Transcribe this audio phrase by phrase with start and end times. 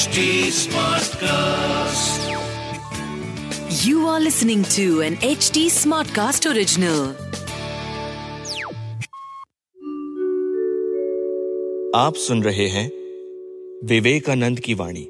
[0.00, 0.20] HD
[0.56, 2.20] Smartcast.
[3.84, 7.00] You are listening to an HD Smartcast original.
[11.96, 12.86] आप सुन रहे हैं
[13.88, 15.06] विवेकानंद की वाणी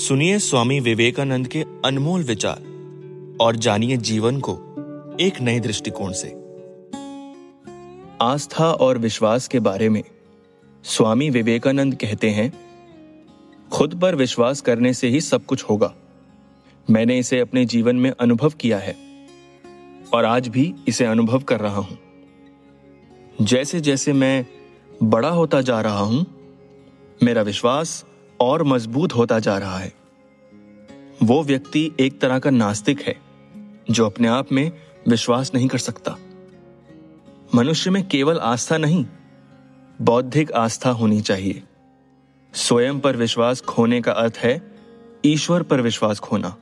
[0.00, 2.60] सुनिए स्वामी विवेकानंद के अनमोल विचार
[3.40, 4.58] और जानिए जीवन को
[5.20, 6.34] एक नए दृष्टिकोण से
[8.22, 10.02] आस्था और विश्वास के बारे में
[10.84, 12.52] स्वामी विवेकानंद कहते हैं
[13.72, 15.94] खुद पर विश्वास करने से ही सब कुछ होगा।
[16.90, 18.96] मैंने इसे अपने जीवन में अनुभव किया है
[20.14, 21.98] और आज भी इसे अनुभव कर रहा हूँ।
[23.42, 24.46] जैसे जैसे मैं
[25.02, 26.26] बड़ा होता जा रहा हूँ,
[27.22, 28.04] मेरा विश्वास
[28.40, 29.92] और मज़बूत होता जा रहा है।
[31.22, 33.16] वो व्यक्ति एक तरह का नास्तिक है,
[33.90, 34.72] जो अपने आप में
[35.08, 36.16] विश्वास नहीं कर सकता।
[37.54, 39.06] मनुष्य में केवल आस्था नहीं,
[40.02, 41.62] बौद्धिक आस्था होनी चाहिए।
[42.56, 44.62] स्वयं पर विश्वास खोने का अर्थ है
[45.24, 46.56] ईश्वर पर विश्वास खोना।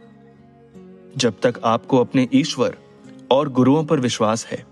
[1.17, 2.77] जब तक आपको अपने ईश्वर
[3.31, 4.67] और गुरुओं पर विश्वास है,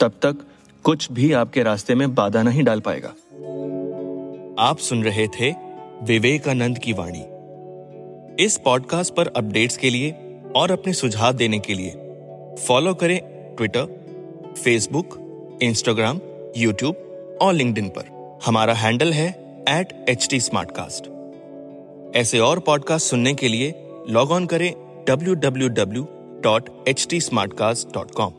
[0.00, 0.36] तब तक
[0.82, 3.08] कुछ भी आपके रास्ते में बाधा नहीं डाल पाएगा।
[4.58, 5.54] आप सुन रहे थे
[6.02, 7.24] विवेकानंद की वाणी।
[8.44, 11.90] इस पॉडकास्ट पर अपडेट्स के लिए और अपने सुझाव देने के लिए
[12.68, 13.20] फॉलो करें
[13.56, 13.86] ट्विटर
[14.64, 15.18] फेसबुक
[15.62, 16.20] इंस्टाग्राम
[16.56, 16.94] यूट्यूब
[17.42, 20.38] और लिंक्डइन पर। हमारा हैंडल है एट एच टी
[22.20, 23.74] ऐसे और पॉडकास्ट सुनने के लिए
[24.08, 24.72] लॉग ऑन करें
[25.08, 26.06] W W W
[26.44, 28.32] dot H T smart cast dot com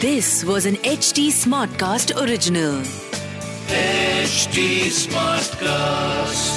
[0.00, 2.82] this was an H T smart cast original
[4.90, 6.55] smart cast